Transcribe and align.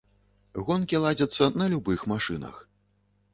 Гонкі 0.69 1.01
ладзяцца 1.03 1.49
на 1.63 1.67
любых 1.75 2.07
машынах. 2.13 2.55